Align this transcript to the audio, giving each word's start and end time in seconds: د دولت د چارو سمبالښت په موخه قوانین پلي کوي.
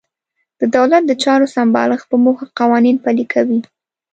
د 0.59 0.61
دولت 0.75 1.03
د 1.07 1.11
چارو 1.23 1.47
سمبالښت 1.55 2.05
په 2.11 2.17
موخه 2.23 2.45
قوانین 2.59 2.95
پلي 3.03 3.25
کوي. 3.33 3.59